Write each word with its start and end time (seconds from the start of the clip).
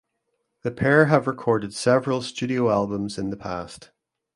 The 0.63 0.71
pair 0.71 1.05
have 1.05 1.27
recorded 1.27 1.75
several 1.75 2.23
studio 2.23 2.71
albums 2.71 3.19
in 3.19 3.29
the 3.29 3.37
past. 3.37 3.91